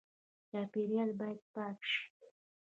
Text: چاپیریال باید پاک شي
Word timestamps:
چاپیریال 0.49 1.11
باید 1.19 1.39
پاک 1.53 1.79
شي 1.89 2.01